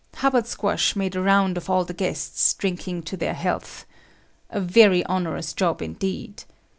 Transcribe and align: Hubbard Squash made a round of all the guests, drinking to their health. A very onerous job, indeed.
Hubbard 0.15 0.47
Squash 0.47 0.95
made 0.95 1.15
a 1.15 1.21
round 1.21 1.57
of 1.57 1.69
all 1.69 1.85
the 1.85 1.93
guests, 1.93 2.55
drinking 2.55 3.03
to 3.03 3.15
their 3.15 3.35
health. 3.35 3.85
A 4.49 4.59
very 4.59 5.05
onerous 5.05 5.53
job, 5.53 5.79
indeed. 5.79 6.43